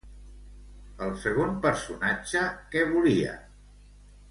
El 1.07 1.13
segon 1.25 1.51
personatge, 1.67 2.43
què 2.73 2.85
volia? 2.95 3.37